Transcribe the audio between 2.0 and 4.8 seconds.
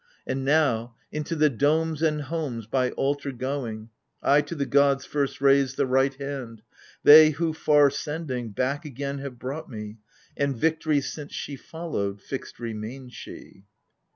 and homes by altar Going, I to the